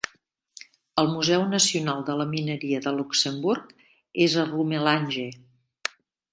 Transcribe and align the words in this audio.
El 1.01 1.09
Museu 1.15 1.43
Nacional 1.51 2.01
de 2.09 2.15
la 2.23 2.27
Mineria 2.33 2.81
de 2.87 2.95
Luxemburg 3.01 3.77
és 4.29 4.41
a 4.41 4.49
Rumelange. 4.51 5.31